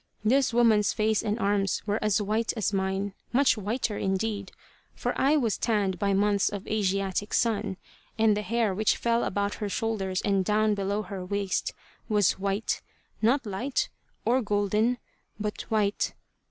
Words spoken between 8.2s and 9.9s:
the hair which fell about her